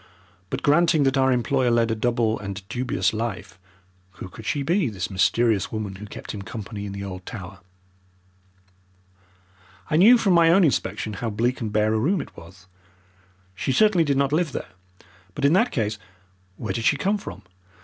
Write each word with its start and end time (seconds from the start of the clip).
But 0.49 0.63
granting 0.63 1.03
that 1.03 1.15
our 1.15 1.31
employer 1.31 1.69
led 1.69 1.91
a 1.91 1.95
double 1.95 2.39
and 2.39 2.67
dubious 2.67 3.13
life, 3.13 3.59
who 4.13 4.29
could 4.29 4.47
she 4.47 4.63
be, 4.63 4.89
this 4.89 5.11
mysterious 5.11 5.71
woman 5.71 5.97
who 5.97 6.07
kept 6.07 6.31
him 6.31 6.41
company 6.41 6.87
in 6.87 6.91
the 6.91 7.03
old 7.03 7.23
tower? 7.27 7.59
I 9.91 9.97
knew 9.97 10.17
from 10.17 10.33
my 10.33 10.49
own 10.49 10.63
inspection 10.63 11.13
how 11.13 11.29
bleak 11.29 11.61
and 11.61 11.71
bare 11.71 11.93
a 11.93 11.99
room 11.99 12.19
it 12.19 12.35
was. 12.35 12.65
She 13.53 13.71
certainly 13.71 14.03
did 14.03 14.17
not 14.17 14.33
live 14.33 14.53
there. 14.53 14.69
But 15.35 15.45
in 15.45 15.53
that 15.53 15.71
case 15.71 15.99
where 16.57 16.73
did 16.73 16.85
she 16.85 16.97
come 16.97 17.19
from? 17.19 17.43